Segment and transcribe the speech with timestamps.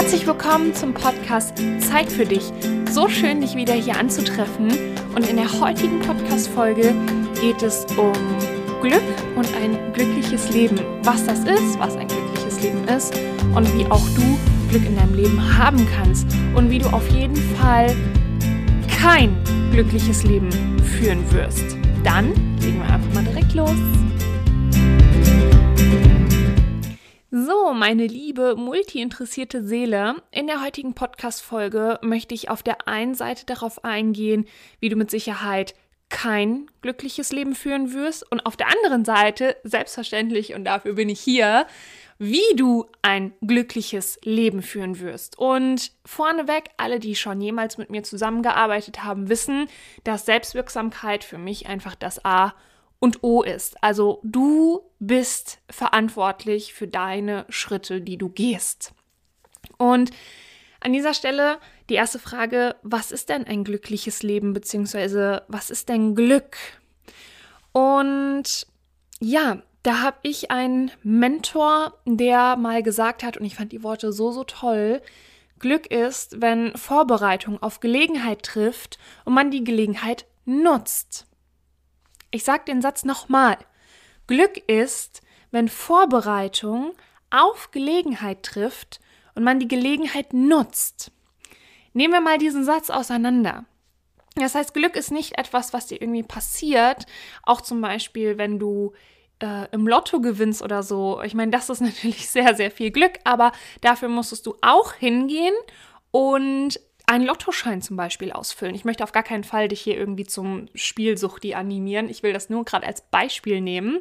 [0.00, 2.52] Herzlich willkommen zum Podcast Zeit für dich.
[2.88, 4.68] So schön, dich wieder hier anzutreffen.
[5.16, 6.94] Und in der heutigen Podcast-Folge
[7.40, 8.12] geht es um
[8.80, 9.02] Glück
[9.34, 10.78] und ein glückliches Leben.
[11.02, 13.12] Was das ist, was ein glückliches Leben ist
[13.56, 14.38] und wie auch du
[14.70, 17.92] Glück in deinem Leben haben kannst und wie du auf jeden Fall
[19.02, 19.36] kein
[19.72, 20.48] glückliches Leben
[20.80, 21.76] führen wirst.
[22.04, 22.28] Dann
[22.60, 23.74] legen wir einfach mal direkt los.
[27.74, 33.84] Meine liebe multi-interessierte Seele, in der heutigen Podcast-Folge möchte ich auf der einen Seite darauf
[33.84, 34.46] eingehen,
[34.80, 35.74] wie du mit Sicherheit
[36.08, 41.20] kein glückliches Leben führen wirst und auf der anderen Seite, selbstverständlich, und dafür bin ich
[41.20, 41.66] hier,
[42.18, 45.38] wie du ein glückliches Leben führen wirst.
[45.38, 49.68] Und vorneweg, alle, die schon jemals mit mir zusammengearbeitet haben, wissen,
[50.04, 52.54] dass Selbstwirksamkeit für mich einfach das A
[53.00, 53.82] und O ist.
[53.82, 58.92] Also du bist verantwortlich für deine Schritte, die du gehst.
[59.76, 60.10] Und
[60.80, 61.58] an dieser Stelle
[61.88, 66.56] die erste Frage, was ist denn ein glückliches Leben, beziehungsweise was ist denn Glück?
[67.72, 68.66] Und
[69.20, 74.12] ja, da habe ich einen Mentor, der mal gesagt hat, und ich fand die Worte
[74.12, 75.00] so, so toll,
[75.58, 81.27] Glück ist, wenn Vorbereitung auf Gelegenheit trifft und man die Gelegenheit nutzt.
[82.30, 83.56] Ich sage den Satz nochmal.
[84.26, 86.92] Glück ist, wenn Vorbereitung
[87.30, 89.00] auf Gelegenheit trifft
[89.34, 91.10] und man die Gelegenheit nutzt.
[91.92, 93.64] Nehmen wir mal diesen Satz auseinander.
[94.34, 97.06] Das heißt, Glück ist nicht etwas, was dir irgendwie passiert.
[97.42, 98.92] Auch zum Beispiel, wenn du
[99.40, 101.22] äh, im Lotto gewinnst oder so.
[101.22, 105.54] Ich meine, das ist natürlich sehr, sehr viel Glück, aber dafür musstest du auch hingehen
[106.10, 108.74] und einen Lottoschein zum Beispiel ausfüllen.
[108.74, 112.10] Ich möchte auf gar keinen Fall dich hier irgendwie zum Spielsuchti animieren.
[112.10, 114.00] Ich will das nur gerade als Beispiel nehmen.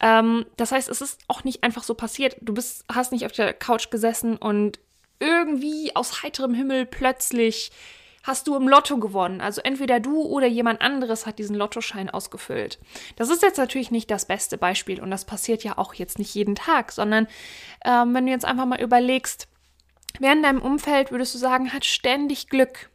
[0.00, 2.36] Ähm, das heißt, es ist auch nicht einfach so passiert.
[2.40, 4.78] Du bist, hast nicht auf der Couch gesessen und
[5.18, 7.72] irgendwie aus heiterem Himmel plötzlich
[8.22, 9.40] hast du im Lotto gewonnen.
[9.40, 12.78] Also entweder du oder jemand anderes hat diesen Lottoschein ausgefüllt.
[13.16, 16.34] Das ist jetzt natürlich nicht das beste Beispiel und das passiert ja auch jetzt nicht
[16.34, 17.26] jeden Tag, sondern
[17.84, 19.48] ähm, wenn du jetzt einfach mal überlegst,
[20.18, 22.90] Wer in deinem Umfeld, würdest du sagen, hat ständig Glück?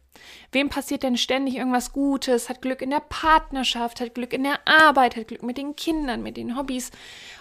[0.52, 2.50] Wem passiert denn ständig irgendwas Gutes?
[2.50, 6.22] Hat Glück in der Partnerschaft, hat Glück in der Arbeit, hat Glück mit den Kindern,
[6.22, 6.92] mit den Hobbys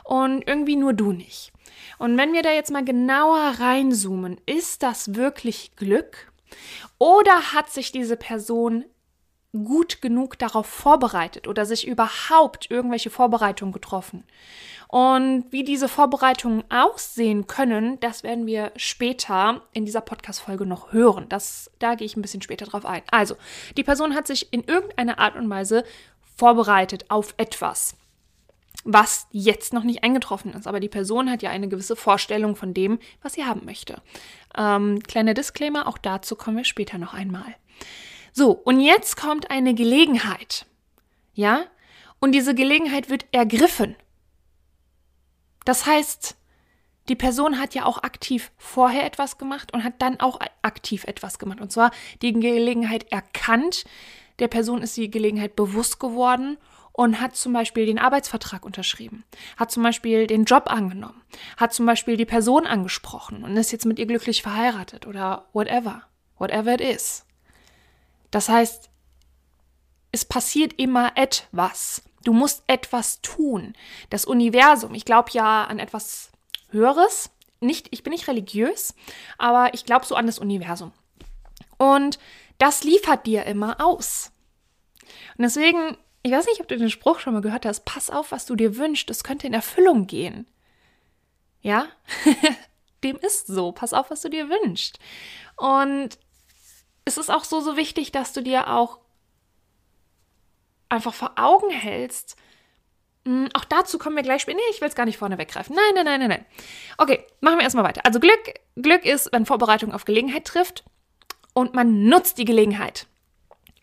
[0.04, 1.52] und irgendwie nur du nicht.
[1.98, 6.32] Und wenn wir da jetzt mal genauer reinzoomen, ist das wirklich Glück?
[6.98, 8.84] Oder hat sich diese Person
[9.52, 14.24] gut genug darauf vorbereitet oder sich überhaupt irgendwelche Vorbereitungen getroffen?
[14.92, 21.30] Und wie diese Vorbereitungen aussehen können, das werden wir später in dieser Podcast-Folge noch hören.
[21.30, 23.00] Das, da gehe ich ein bisschen später drauf ein.
[23.10, 23.36] Also,
[23.78, 25.84] die Person hat sich in irgendeiner Art und Weise
[26.36, 27.96] vorbereitet auf etwas,
[28.84, 30.66] was jetzt noch nicht eingetroffen ist.
[30.66, 34.02] Aber die Person hat ja eine gewisse Vorstellung von dem, was sie haben möchte.
[34.58, 37.54] Ähm, kleiner Disclaimer, auch dazu kommen wir später noch einmal.
[38.32, 40.66] So, und jetzt kommt eine Gelegenheit.
[41.34, 41.64] Ja?
[42.18, 43.94] Und diese Gelegenheit wird ergriffen.
[45.64, 46.36] Das heißt,
[47.08, 51.38] die Person hat ja auch aktiv vorher etwas gemacht und hat dann auch aktiv etwas
[51.38, 51.60] gemacht.
[51.60, 51.90] Und zwar
[52.22, 53.84] die Gelegenheit erkannt.
[54.38, 56.58] Der Person ist die Gelegenheit bewusst geworden
[56.92, 59.24] und hat zum Beispiel den Arbeitsvertrag unterschrieben,
[59.56, 61.22] hat zum Beispiel den Job angenommen,
[61.56, 66.02] hat zum Beispiel die Person angesprochen und ist jetzt mit ihr glücklich verheiratet oder whatever,
[66.38, 67.24] whatever it is.
[68.32, 68.90] Das heißt,
[70.10, 72.02] es passiert immer etwas.
[72.24, 73.74] Du musst etwas tun.
[74.10, 76.32] Das Universum, ich glaube ja an etwas
[76.70, 77.30] Höheres.
[77.60, 78.94] Nicht, ich bin nicht religiös,
[79.38, 80.92] aber ich glaube so an das Universum.
[81.78, 82.18] Und
[82.58, 84.32] das liefert dir immer aus.
[85.36, 88.32] Und deswegen, ich weiß nicht, ob du den Spruch schon mal gehört hast, pass auf,
[88.32, 90.46] was du dir wünschst, es könnte in Erfüllung gehen.
[91.60, 91.86] Ja?
[93.04, 93.72] Dem ist so.
[93.72, 94.98] Pass auf, was du dir wünschst.
[95.56, 96.18] Und
[97.04, 98.98] es ist auch so, so wichtig, dass du dir auch
[100.88, 102.36] einfach vor Augen hältst,
[103.24, 104.56] hm, auch dazu kommen wir gleich später.
[104.56, 105.76] Nee, ich will es gar nicht vorne weggreifen.
[105.76, 106.46] Nein, nein, nein, nein, nein.
[106.98, 108.04] Okay, machen wir erstmal weiter.
[108.04, 110.84] Also Glück, Glück ist, wenn Vorbereitung auf Gelegenheit trifft
[111.54, 113.06] und man nutzt die Gelegenheit.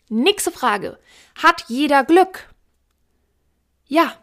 [0.08, 0.98] Nächste Frage.
[1.42, 2.52] Hat jeder Glück?
[3.86, 4.14] Ja.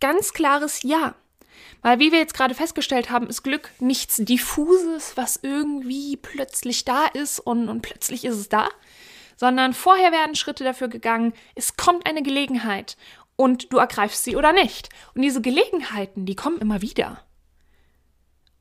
[0.00, 1.14] Ganz klares Ja.
[1.82, 7.06] Weil, wie wir jetzt gerade festgestellt haben, ist Glück nichts Diffuses, was irgendwie plötzlich da
[7.06, 8.68] ist und, und plötzlich ist es da,
[9.36, 12.96] sondern vorher werden Schritte dafür gegangen, es kommt eine Gelegenheit
[13.36, 14.90] und du ergreifst sie oder nicht.
[15.14, 17.24] Und diese Gelegenheiten, die kommen immer wieder.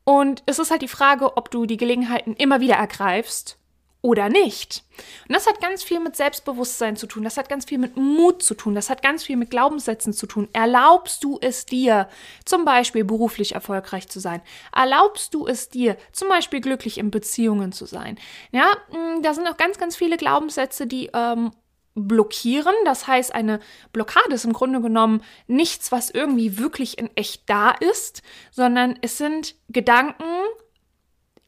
[0.05, 3.58] Und es ist halt die Frage, ob du die Gelegenheiten immer wieder ergreifst
[4.01, 4.83] oder nicht.
[5.27, 8.41] Und das hat ganz viel mit Selbstbewusstsein zu tun, das hat ganz viel mit Mut
[8.41, 10.47] zu tun, das hat ganz viel mit Glaubenssätzen zu tun.
[10.53, 12.07] Erlaubst du es dir,
[12.45, 14.41] zum Beispiel beruflich erfolgreich zu sein?
[14.73, 18.17] Erlaubst du es dir, zum Beispiel glücklich in Beziehungen zu sein?
[18.51, 21.51] Ja, mm, da sind auch ganz, ganz viele Glaubenssätze, die ähm,
[21.95, 22.75] blockieren.
[22.85, 23.59] Das heißt, eine
[23.91, 29.17] Blockade ist im Grunde genommen nichts, was irgendwie wirklich in echt da ist, sondern es
[29.17, 30.23] sind Gedanken,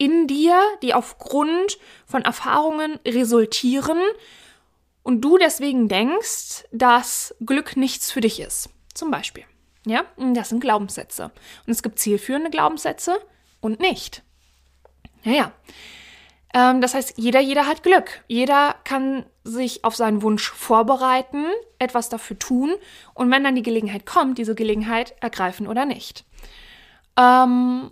[0.02, 1.78] in dir, die aufgrund
[2.08, 4.00] von Erfahrungen resultieren
[5.04, 8.72] und du deswegen denkst, dass Glück nichts für dich ist.
[8.96, 9.44] Zum Beispiel.
[9.86, 11.26] Ja, das sind Glaubenssätze.
[11.68, 13.20] Und es gibt zielführende Glaubenssätze
[13.60, 14.24] und nicht.
[15.24, 15.52] Naja.
[16.56, 18.24] Ähm, das heißt, jeder, jeder hat Glück.
[18.28, 21.46] Jeder kann sich auf seinen Wunsch vorbereiten,
[21.78, 22.74] etwas dafür tun
[23.14, 26.26] und wenn dann die Gelegenheit kommt, diese Gelegenheit ergreifen oder nicht.
[27.18, 27.92] Ähm,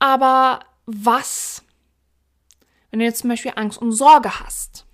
[0.00, 1.62] aber was,
[2.90, 4.86] wenn du jetzt zum Beispiel Angst und Sorge hast?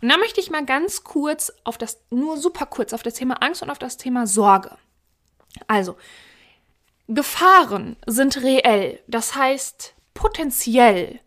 [0.00, 3.34] Und da möchte ich mal ganz kurz auf das, nur super kurz auf das Thema
[3.42, 4.76] Angst und auf das Thema Sorge.
[5.66, 5.96] Also,
[7.08, 9.02] Gefahren sind reell.
[9.06, 11.20] Das heißt, potenziell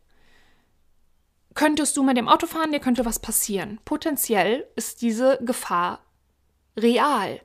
[1.54, 3.80] könntest du mit dem Auto fahren, dir könnte was passieren.
[3.84, 6.00] Potenziell ist diese Gefahr
[6.78, 7.42] real.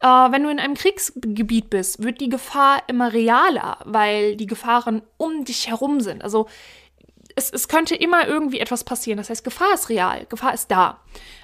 [0.00, 5.02] Äh, wenn du in einem Kriegsgebiet bist, wird die Gefahr immer realer, weil die Gefahren
[5.16, 6.22] um dich herum sind.
[6.22, 6.46] Also
[7.36, 9.18] es, es könnte immer irgendwie etwas passieren.
[9.18, 10.98] Das heißt, Gefahr ist real, Gefahr ist da.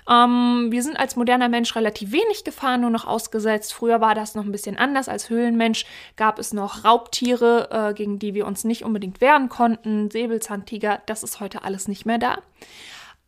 [0.09, 3.73] Ähm, wir sind als moderner Mensch relativ wenig Gefahr nur noch ausgesetzt.
[3.73, 5.09] Früher war das noch ein bisschen anders.
[5.09, 5.87] Als Höhlenmensch
[6.17, 10.11] gab es noch Raubtiere, äh, gegen die wir uns nicht unbedingt wehren konnten.
[10.11, 12.39] Säbelzahntiger, das ist heute alles nicht mehr da.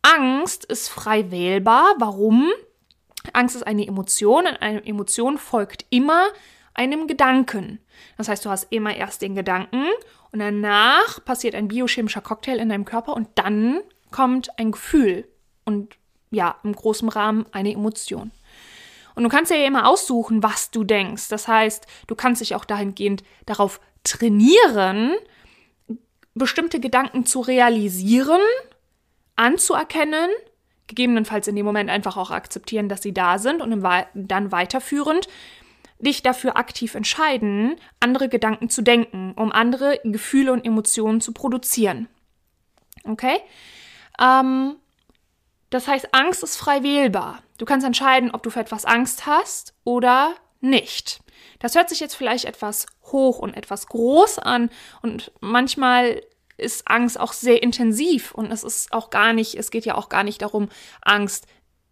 [0.01, 1.95] Angst ist frei wählbar.
[1.97, 2.49] Warum?
[3.31, 6.27] Angst ist eine Emotion und eine Emotion folgt immer
[6.73, 7.79] einem Gedanken.
[8.17, 9.85] Das heißt, du hast immer erst den Gedanken
[10.31, 13.79] und danach passiert ein biochemischer Cocktail in deinem Körper und dann
[14.11, 15.27] kommt ein Gefühl
[15.63, 15.95] und
[16.31, 18.31] ja, im großen Rahmen eine Emotion.
[19.15, 21.29] Und du kannst ja immer aussuchen, was du denkst.
[21.29, 25.13] Das heißt, du kannst dich auch dahingehend darauf trainieren,
[26.33, 28.41] bestimmte Gedanken zu realisieren,
[29.35, 30.29] anzuerkennen
[30.87, 33.81] gegebenenfalls in dem Moment einfach auch akzeptieren, dass sie da sind und
[34.13, 35.27] dann weiterführend
[35.99, 42.07] dich dafür aktiv entscheiden, andere Gedanken zu denken, um andere Gefühle und Emotionen zu produzieren.
[43.05, 43.39] Okay?
[44.19, 44.75] Ähm,
[45.69, 47.41] das heißt, Angst ist frei wählbar.
[47.57, 51.21] Du kannst entscheiden, ob du für etwas Angst hast oder nicht.
[51.59, 54.69] Das hört sich jetzt vielleicht etwas hoch und etwas groß an
[55.01, 56.21] und manchmal
[56.57, 60.09] ist Angst auch sehr intensiv und es ist auch gar nicht, es geht ja auch
[60.09, 60.69] gar nicht darum,
[61.01, 61.47] Angst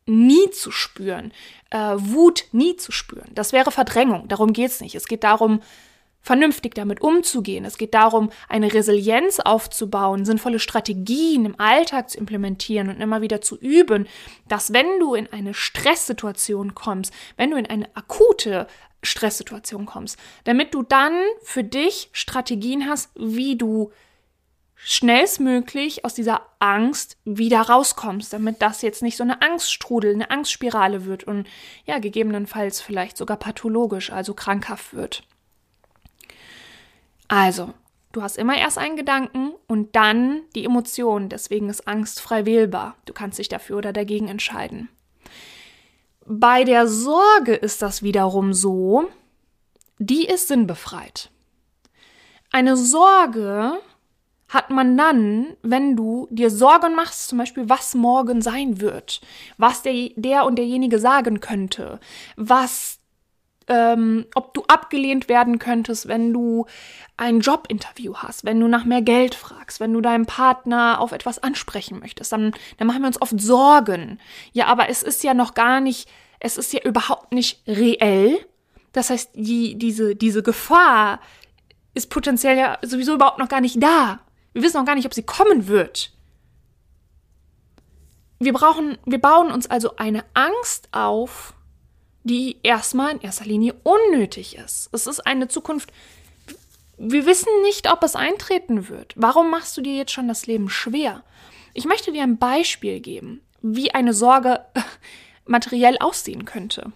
[0.06, 1.32] nie zu spüren,
[1.70, 3.30] äh, Wut nie zu spüren.
[3.34, 4.96] Das wäre Verdrängung, darum geht es nicht.
[4.96, 5.62] Es geht darum,
[6.22, 7.66] vernünftig damit umzugehen.
[7.66, 13.42] Es geht darum, eine Resilienz aufzubauen, sinnvolle Strategien im Alltag zu implementieren und immer wieder
[13.42, 14.08] zu üben,
[14.48, 18.68] dass wenn du in eine Stresssituation kommst, wenn du in eine akute
[19.04, 23.92] Stresssituation kommst, damit du dann für dich Strategien hast, wie du
[24.84, 31.06] schnellstmöglich aus dieser Angst wieder rauskommst, damit das jetzt nicht so eine Angststrudel, eine Angstspirale
[31.06, 31.48] wird und
[31.86, 35.24] ja, gegebenenfalls vielleicht sogar pathologisch, also krankhaft wird.
[37.28, 37.74] Also,
[38.12, 42.96] du hast immer erst einen Gedanken und dann die Emotion, deswegen ist Angst frei wählbar.
[43.06, 44.90] Du kannst dich dafür oder dagegen entscheiden.
[46.26, 49.10] Bei der Sorge ist das wiederum so,
[50.00, 51.30] die ist sinnbefreit.
[52.52, 53.80] Eine Sorge
[54.52, 59.22] hat man dann, wenn du dir Sorgen machst, zum Beispiel, was morgen sein wird,
[59.58, 62.02] was der, der und derjenige sagen könnte,
[62.36, 63.00] was,
[63.70, 66.66] ähm, ob du abgelehnt werden könntest, wenn du
[67.16, 71.40] ein Jobinterview hast, wenn du nach mehr Geld fragst, wenn du deinen Partner auf etwas
[71.40, 74.20] ansprechen möchtest, dann, dann machen wir uns oft Sorgen.
[74.52, 76.10] Ja, aber es ist ja noch gar nicht,
[76.42, 78.38] es ist ja überhaupt nicht reell.
[78.92, 81.22] Das heißt, die, diese, diese Gefahr
[81.94, 84.20] ist potenziell ja sowieso überhaupt noch gar nicht da.
[84.54, 86.12] Wir wissen auch gar nicht, ob sie kommen wird.
[88.40, 91.54] Wir brauchen, wir bauen uns also eine Angst auf,
[92.24, 94.90] die erstmal in erster Linie unnötig ist.
[94.92, 95.92] Es ist eine Zukunft,
[96.98, 99.14] wir wissen nicht, ob es eintreten wird.
[99.16, 101.24] Warum machst du dir jetzt schon das Leben schwer?
[101.74, 104.66] Ich möchte dir ein Beispiel geben, wie eine Sorge
[105.46, 106.92] materiell aussehen könnte.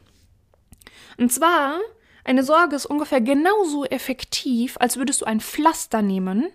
[1.18, 1.80] Und zwar,
[2.24, 6.52] eine Sorge ist ungefähr genauso effektiv, als würdest du ein Pflaster nehmen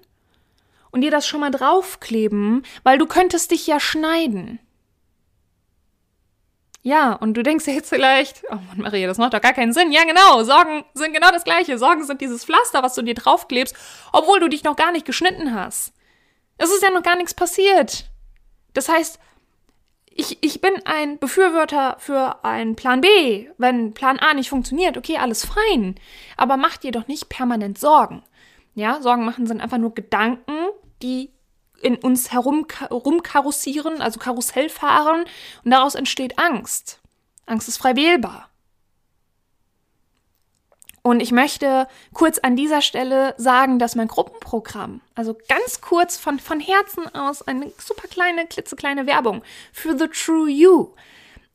[0.91, 4.59] und dir das schon mal draufkleben, weil du könntest dich ja schneiden.
[6.83, 9.93] Ja, und du denkst jetzt vielleicht, oh Mann, Maria, das macht doch gar keinen Sinn.
[9.93, 11.77] Ja, genau, Sorgen sind genau das gleiche.
[11.77, 13.77] Sorgen sind dieses Pflaster, was du dir draufklebst,
[14.13, 15.93] obwohl du dich noch gar nicht geschnitten hast.
[16.57, 18.07] Es ist ja noch gar nichts passiert.
[18.73, 19.19] Das heißt,
[20.07, 23.49] ich, ich bin ein Befürworter für einen Plan B.
[23.59, 25.97] Wenn Plan A nicht funktioniert, okay, alles fein.
[26.37, 28.23] Aber mach dir doch nicht permanent Sorgen.
[28.75, 30.55] Ja, Sorgen machen sind einfach nur Gedanken,
[31.03, 31.31] die
[31.83, 35.25] in uns herum rumkarussieren, also Karussell fahren.
[35.65, 37.01] Und daraus entsteht Angst.
[37.47, 38.51] Angst ist frei wählbar.
[41.03, 46.39] Und ich möchte kurz an dieser Stelle sagen, dass mein Gruppenprogramm, also ganz kurz von,
[46.39, 49.43] von Herzen aus, eine super kleine, klitzekleine Werbung
[49.73, 50.93] für The True You.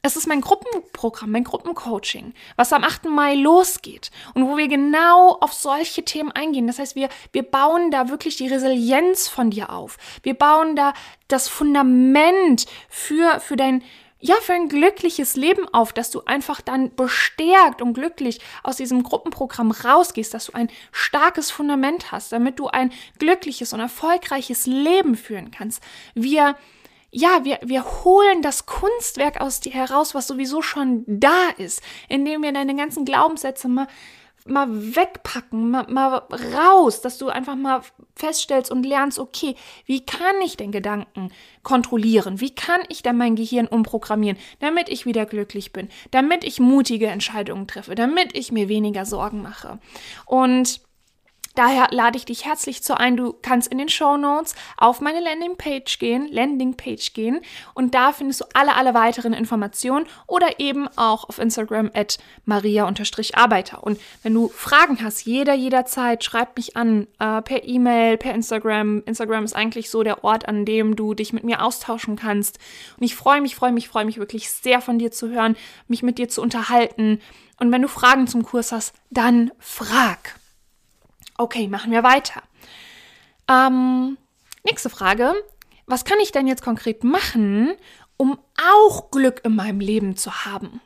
[0.05, 3.05] Es ist mein Gruppenprogramm, mein Gruppencoaching, was am 8.
[3.05, 6.67] Mai losgeht und wo wir genau auf solche Themen eingehen.
[6.67, 9.97] Das heißt, wir, wir bauen da wirklich die Resilienz von dir auf.
[10.21, 10.93] Wir bauen da
[11.27, 13.81] das Fundament für, für dein,
[14.19, 19.01] ja, für ein glückliches Leben auf, dass du einfach dann bestärkt und glücklich aus diesem
[19.01, 25.15] Gruppenprogramm rausgehst, dass du ein starkes Fundament hast, damit du ein glückliches und erfolgreiches Leben
[25.15, 25.81] führen kannst.
[26.13, 26.55] Wir
[27.15, 32.43] ja, wir, wir holen das Kunstwerk aus dir heraus, was sowieso schon da ist, indem
[32.43, 33.87] wir deine ganzen Glaubenssätze mal
[34.47, 36.17] mal wegpacken, mal, mal
[36.53, 37.81] raus, dass du einfach mal
[38.15, 39.55] feststellst und lernst, okay,
[39.87, 41.31] wie kann ich den Gedanken
[41.63, 42.41] kontrollieren?
[42.41, 47.07] Wie kann ich dann mein Gehirn umprogrammieren, damit ich wieder glücklich bin, damit ich mutige
[47.07, 49.79] Entscheidungen treffe, damit ich mir weniger Sorgen mache?
[50.27, 50.79] Und
[51.55, 53.15] Daher lade ich dich herzlich zu ein.
[53.17, 57.39] Du kannst in den Show Notes auf meine Landingpage gehen, Landingpage gehen
[57.73, 63.83] und da findest du alle, alle weiteren Informationen oder eben auch auf Instagram at maria-arbeiter.
[63.83, 69.03] Und wenn du Fragen hast, jeder, jederzeit, schreib mich an äh, per E-Mail, per Instagram.
[69.05, 72.59] Instagram ist eigentlich so der Ort, an dem du dich mit mir austauschen kannst.
[72.97, 75.55] Und ich freue mich, freue mich, freue mich wirklich sehr von dir zu hören,
[75.87, 77.21] mich mit dir zu unterhalten.
[77.59, 80.35] Und wenn du Fragen zum Kurs hast, dann frag.
[81.37, 82.41] Okay, machen wir weiter.
[83.49, 84.17] Ähm,
[84.63, 85.33] nächste Frage.
[85.85, 87.73] Was kann ich denn jetzt konkret machen,
[88.17, 88.39] um
[88.73, 90.81] auch Glück in meinem Leben zu haben?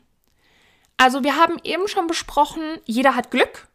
[0.96, 3.68] Also wir haben eben schon besprochen, jeder hat Glück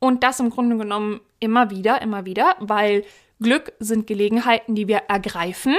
[0.00, 3.04] und das im Grunde genommen immer wieder, immer wieder, weil
[3.40, 5.76] Glück sind Gelegenheiten, die wir ergreifen.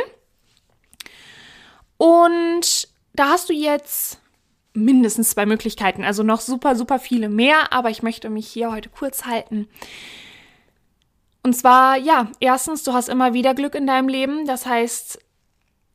[1.98, 4.22] Und da hast du jetzt
[4.74, 8.90] mindestens zwei Möglichkeiten, also noch super, super viele mehr, aber ich möchte mich hier heute
[8.90, 9.68] kurz halten.
[11.48, 14.46] Und zwar, ja, erstens, du hast immer wieder Glück in deinem Leben.
[14.46, 15.18] Das heißt,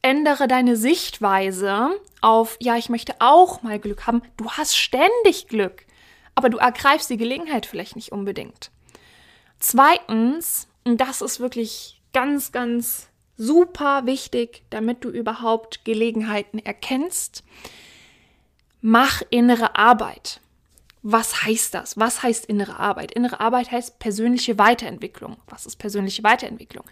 [0.01, 1.91] ändere deine Sichtweise
[2.23, 4.23] auf, ja, ich möchte auch mal Glück haben.
[4.39, 5.85] Du hast ständig Glück,
[6.35, 8.71] aber du ergreifst die Gelegenheit vielleicht nicht unbedingt.
[9.59, 17.45] Zweitens, und das ist wirklich ganz, ganz super wichtig, damit du überhaupt Gelegenheiten erkennst,
[18.81, 20.41] mach innere Arbeit.
[21.03, 21.99] Was heißt das?
[21.99, 23.13] Was heißt innere Arbeit?
[23.13, 25.37] Innere Arbeit heißt persönliche Weiterentwicklung.
[25.49, 26.85] Was ist persönliche Weiterentwicklung?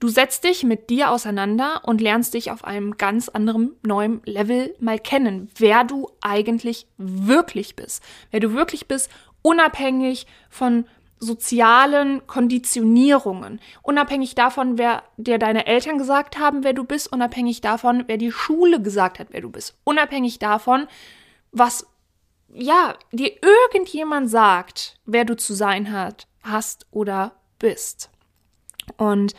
[0.00, 4.74] Du setzt dich mit dir auseinander und lernst dich auf einem ganz anderen neuen Level
[4.80, 8.02] mal kennen, wer du eigentlich wirklich bist.
[8.30, 9.10] Wer du wirklich bist,
[9.42, 10.86] unabhängig von
[11.18, 18.04] sozialen Konditionierungen, unabhängig davon, wer dir deine Eltern gesagt haben, wer du bist, unabhängig davon,
[18.06, 20.86] wer die Schule gesagt hat, wer du bist, unabhängig davon,
[21.52, 21.86] was
[22.52, 28.10] ja, dir irgendjemand sagt, wer du zu sein hat, hast oder bist.
[28.96, 29.34] Und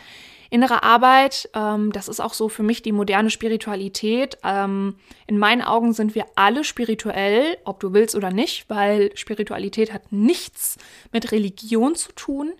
[0.49, 4.37] innere Arbeit, ähm, das ist auch so für mich die moderne Spiritualität.
[4.43, 4.95] Ähm,
[5.27, 10.11] in meinen Augen sind wir alle spirituell, ob du willst oder nicht, weil Spiritualität hat
[10.11, 10.77] nichts
[11.11, 12.53] mit Religion zu tun.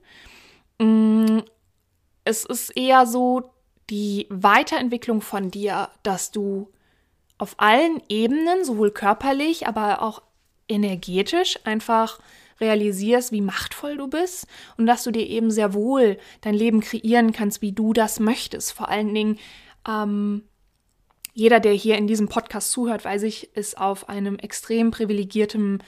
[0.80, 1.40] Mm,
[2.24, 3.52] es ist eher so
[3.90, 6.72] die Weiterentwicklung von dir, dass du
[7.38, 10.22] auf allen Ebenen, sowohl körperlich, aber auch
[10.72, 12.20] energetisch einfach
[12.60, 14.48] realisierst, wie machtvoll du bist
[14.78, 18.72] und dass du dir eben sehr wohl dein Leben kreieren kannst, wie du das möchtest.
[18.72, 19.40] Vor allen Dingen,
[19.88, 20.44] ähm,
[21.34, 25.82] jeder, der hier in diesem Podcast zuhört, weiß ich, ist auf einem extrem privilegierten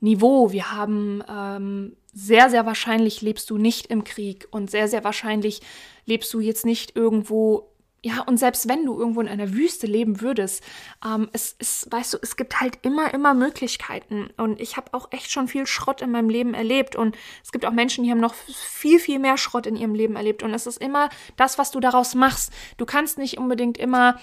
[0.00, 0.52] Niveau.
[0.52, 5.60] Wir haben ähm, sehr, sehr wahrscheinlich lebst du nicht im Krieg und sehr, sehr wahrscheinlich
[6.06, 7.68] lebst du jetzt nicht irgendwo
[8.02, 10.62] ja, und selbst wenn du irgendwo in einer Wüste leben würdest,
[11.04, 14.28] ähm, es ist, weißt du, es gibt halt immer, immer Möglichkeiten.
[14.36, 16.94] Und ich habe auch echt schon viel Schrott in meinem Leben erlebt.
[16.94, 20.14] Und es gibt auch Menschen, die haben noch viel, viel mehr Schrott in ihrem Leben
[20.14, 20.42] erlebt.
[20.42, 22.52] Und es ist immer das, was du daraus machst.
[22.76, 24.20] Du kannst nicht unbedingt immer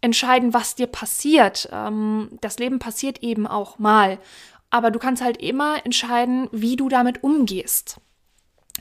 [0.00, 1.68] entscheiden, was dir passiert.
[1.72, 4.18] Ähm, das Leben passiert eben auch mal.
[4.70, 8.00] Aber du kannst halt immer entscheiden, wie du damit umgehst.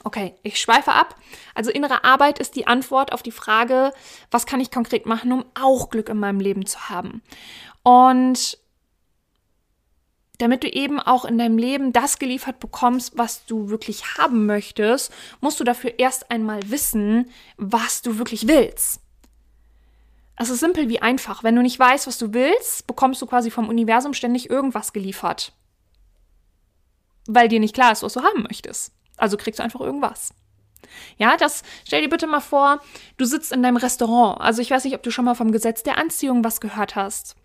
[0.04, 1.16] Okay, ich schweife ab.
[1.56, 3.94] Also innere Arbeit ist die Antwort auf die Frage,
[4.32, 7.22] was kann ich konkret machen, um auch Glück in meinem Leben zu haben.
[7.84, 8.58] Und
[10.40, 15.14] damit du eben auch in deinem Leben das geliefert bekommst, was du wirklich haben möchtest,
[15.40, 19.00] musst du dafür erst einmal wissen, was du wirklich willst.
[20.36, 21.44] Es ist simpel wie einfach.
[21.44, 25.54] Wenn du nicht weißt, was du willst, bekommst du quasi vom Universum ständig irgendwas geliefert.
[27.28, 28.92] Weil dir nicht klar ist, was du haben möchtest.
[29.18, 30.34] Also kriegst du einfach irgendwas.
[31.18, 32.82] Ja, das stell dir bitte mal vor,
[33.18, 34.42] du sitzt in deinem Restaurant.
[34.42, 37.36] Also ich weiß nicht, ob du schon mal vom Gesetz der Anziehung was gehört hast.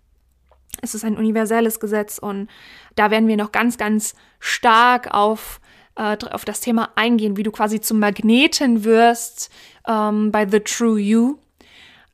[0.81, 2.49] Es ist ein universelles Gesetz und
[2.95, 5.59] da werden wir noch ganz, ganz stark auf,
[5.95, 9.51] äh, auf das Thema eingehen, wie du quasi zum Magneten wirst
[9.87, 11.37] ähm, bei The True You.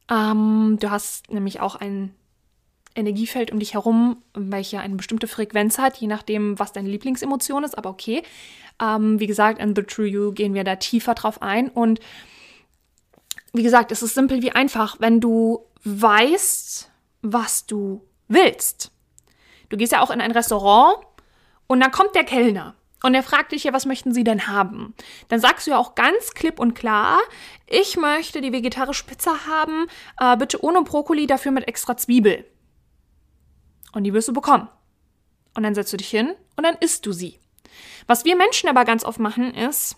[0.10, 2.16] Ähm, du hast nämlich auch ein
[2.96, 7.78] Energiefeld um dich herum, welche eine bestimmte Frequenz hat, je nachdem, was deine Lieblingsemotion ist,
[7.78, 8.24] aber okay.
[8.82, 11.70] Ähm, wie gesagt, in The True You gehen wir da tiefer drauf ein.
[11.70, 12.00] Und
[13.54, 16.90] wie gesagt, es ist simpel wie einfach, wenn du weißt,
[17.22, 18.92] was du willst.
[19.70, 20.98] Du gehst ja auch in ein Restaurant
[21.68, 24.96] und dann kommt der Kellner und er fragt dich ja, was möchten Sie denn haben?
[25.28, 27.20] Dann sagst du ja auch ganz klipp und klar,
[27.68, 29.86] ich möchte die vegetarische Pizza haben,
[30.20, 32.46] äh, bitte ohne Brokkoli, dafür mit extra Zwiebel.
[33.96, 34.68] Und die wirst du bekommen.
[35.56, 37.40] Und dann setzt du dich hin und dann isst du sie.
[38.08, 39.96] Was wir Menschen aber ganz oft machen, ist,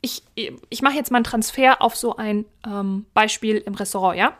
[0.00, 4.36] ich, ich mache jetzt mal einen Transfer auf so ein ähm, Beispiel im Restaurant, ja?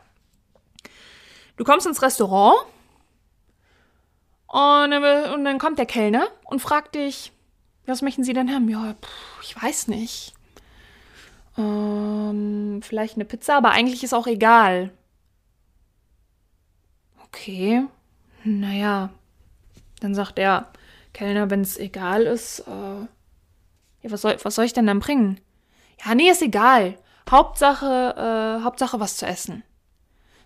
[1.56, 2.56] Du kommst ins Restaurant
[4.46, 7.32] und, und dann kommt der Kellner und fragt dich,
[7.86, 8.68] was möchten Sie denn haben?
[8.68, 10.32] Ja, pff, ich weiß nicht.
[11.58, 14.90] Ähm, vielleicht eine Pizza, aber eigentlich ist auch egal.
[17.26, 17.84] Okay.
[18.44, 19.10] Naja.
[20.00, 20.68] Dann sagt der
[21.12, 23.06] Kellner, wenn es egal ist, äh,
[24.02, 25.40] ja, was soll, was soll ich denn dann bringen?
[26.04, 26.98] Ja, nee, ist egal.
[27.30, 28.14] Hauptsache,
[28.58, 29.62] äh, Hauptsache was zu essen.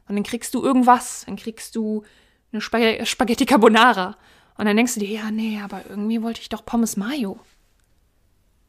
[0.09, 1.25] Und dann kriegst du irgendwas.
[1.27, 2.05] Dann kriegst du
[2.53, 4.17] eine Spag Spaghetti Carbonara.
[4.57, 7.39] Und dann denkst du dir, ja, nee, aber irgendwie wollte ich doch Pommes Mayo.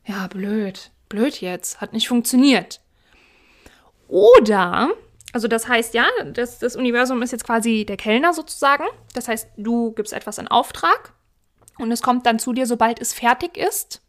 [0.05, 0.91] Ja, blöd.
[1.07, 1.81] Blöd jetzt.
[1.81, 2.81] Hat nicht funktioniert.
[4.07, 4.89] Oder,
[5.33, 8.85] also das heißt ja, das, das Universum ist jetzt quasi der Kellner sozusagen.
[9.13, 11.13] Das heißt, du gibst etwas in Auftrag
[11.77, 14.01] und es kommt dann zu dir, sobald es fertig ist.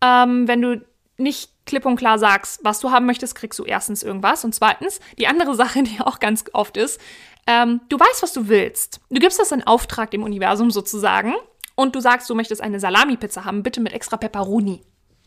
[0.00, 0.84] Ähm, wenn du
[1.16, 4.44] nicht klipp und klar sagst, was du haben möchtest, kriegst du erstens irgendwas.
[4.44, 7.00] Und zweitens, die andere Sache, die auch ganz oft ist,
[7.46, 9.00] ähm, du weißt, was du willst.
[9.10, 11.34] Du gibst das in Auftrag dem Universum sozusagen
[11.74, 14.82] und du sagst, du möchtest eine Salami-Pizza haben, bitte mit extra Pepperoni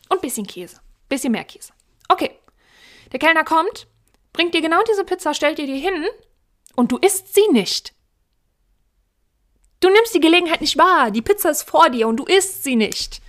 [0.08, 1.72] und bisschen Käse, bisschen mehr Käse.
[2.08, 2.30] Okay,
[3.12, 3.86] der Kellner kommt,
[4.38, 6.06] bringt dir genau diese Pizza, stellt dir die hin
[6.76, 7.92] und du isst sie nicht.
[9.80, 11.10] Du nimmst die Gelegenheit nicht wahr.
[11.10, 13.20] Die Pizza ist vor dir und du isst sie nicht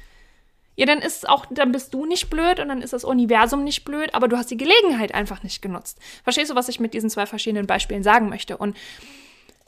[0.79, 3.83] ja, dann ist auch, dann bist du nicht blöd und dann ist das Universum nicht
[3.83, 5.99] blöd, aber du hast die Gelegenheit einfach nicht genutzt.
[6.23, 8.55] Verstehst du, was ich mit diesen zwei verschiedenen Beispielen sagen möchte?
[8.55, 8.77] Und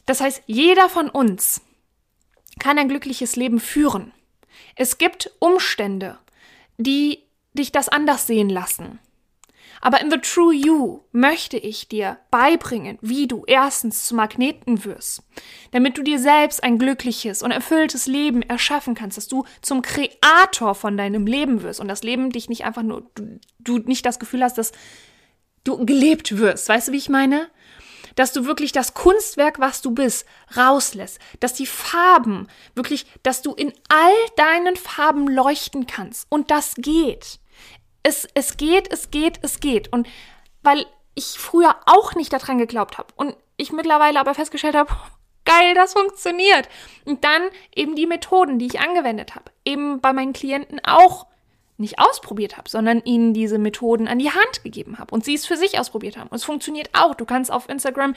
[0.05, 1.59] das heißt, jeder von uns
[2.59, 4.13] kann ein glückliches Leben führen.
[4.77, 6.17] Es gibt Umstände,
[6.77, 7.19] die
[7.51, 8.99] dich das anders sehen lassen.
[9.81, 15.23] Aber in The True You möchte ich dir beibringen, wie du erstens zu Magneten wirst,
[15.71, 20.75] damit du dir selbst ein glückliches und erfülltes Leben erschaffen kannst, dass du zum Kreator
[20.75, 24.19] von deinem Leben wirst und das Leben dich nicht einfach nur, du, du nicht das
[24.19, 24.71] Gefühl hast, dass
[25.63, 26.69] du gelebt wirst.
[26.69, 27.49] Weißt du, wie ich meine?
[28.15, 30.25] dass du wirklich das Kunstwerk, was du bist,
[30.57, 36.27] rauslässt, dass die Farben wirklich, dass du in all deinen Farben leuchten kannst.
[36.29, 37.39] Und das geht
[38.03, 39.91] es, es geht, es geht, es geht.
[39.91, 40.07] Und
[40.63, 40.85] weil
[41.15, 44.91] ich früher auch nicht daran geglaubt habe und ich mittlerweile aber festgestellt habe,
[45.45, 46.69] geil, das funktioniert.
[47.05, 47.41] Und dann
[47.75, 51.27] eben die Methoden, die ich angewendet habe, eben bei meinen Klienten auch
[51.77, 55.47] nicht ausprobiert habe, sondern ihnen diese Methoden an die Hand gegeben habe und sie es
[55.47, 56.29] für sich ausprobiert haben.
[56.29, 57.15] Und es funktioniert auch.
[57.15, 58.13] Du kannst auf Instagram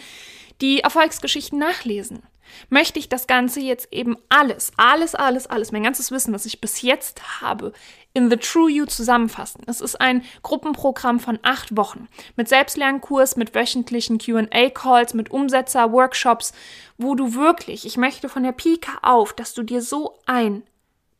[0.60, 2.22] die Erfolgsgeschichten nachlesen
[2.68, 6.60] möchte ich das Ganze jetzt eben alles, alles, alles, alles, mein ganzes Wissen, was ich
[6.60, 7.72] bis jetzt habe,
[8.12, 9.62] in The True You zusammenfassen.
[9.66, 16.52] Es ist ein Gruppenprogramm von acht Wochen mit Selbstlernkurs, mit wöchentlichen QA-Calls, mit Umsetzer, Workshops,
[16.96, 20.62] wo du wirklich, ich möchte von der Pike auf, dass du dir so ein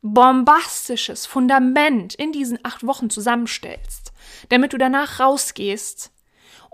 [0.01, 4.13] bombastisches Fundament in diesen acht Wochen zusammenstellst,
[4.49, 6.11] damit du danach rausgehst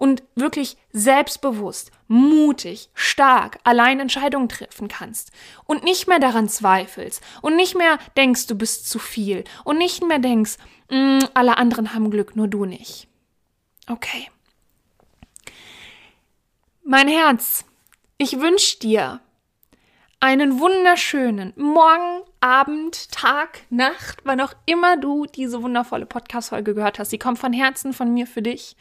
[0.01, 5.31] und wirklich selbstbewusst, mutig, stark allein Entscheidungen treffen kannst
[5.65, 10.03] und nicht mehr daran zweifelst und nicht mehr denkst, du bist zu viel und nicht
[10.03, 10.57] mehr denkst,
[10.89, 13.09] mm, alle anderen haben Glück, nur du nicht.
[13.87, 14.31] Okay.
[16.83, 17.63] Mein Herz,
[18.17, 19.21] ich wünsche dir
[20.21, 27.09] einen wunderschönen Morgen, Abend, Tag, Nacht, wann auch immer du diese wundervolle Podcast-Folge gehört hast.
[27.09, 28.75] Sie kommt von Herzen von mir für dich.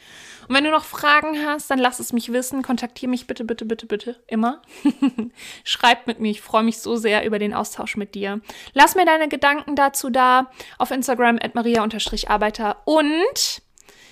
[0.47, 2.61] Und wenn du noch Fragen hast, dann lass es mich wissen.
[2.61, 4.61] Kontaktiere mich bitte, bitte, bitte, bitte immer.
[5.63, 6.29] Schreib mit mir.
[6.29, 8.39] Ich freue mich so sehr über den Austausch mit dir.
[8.73, 12.83] Lass mir deine Gedanken dazu da auf Instagram at maria-arbeiter.
[12.85, 13.63] Und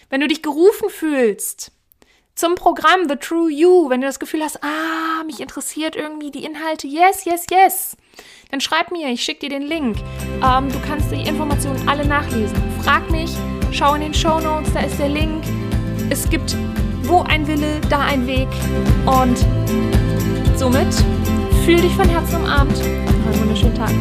[0.09, 1.71] wenn du dich gerufen fühlst,
[2.39, 6.45] zum Programm The True You, wenn du das Gefühl hast, ah, mich interessiert irgendwie die
[6.45, 7.97] Inhalte, yes, yes, yes,
[8.49, 9.97] dann schreib mir, ich schicke dir den Link.
[10.41, 12.55] Ähm, du kannst die Informationen alle nachlesen.
[12.81, 13.29] Frag mich,
[13.73, 15.43] schau in den Show Notes, da ist der Link.
[16.09, 16.55] Es gibt
[17.03, 18.47] wo ein Wille, da ein Weg.
[19.05, 19.37] Und
[20.57, 20.87] somit
[21.65, 22.79] fühl dich von Herzen umarmt.
[22.79, 23.91] Einen wunderschönen Tag.